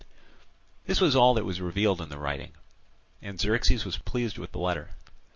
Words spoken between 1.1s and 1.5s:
all that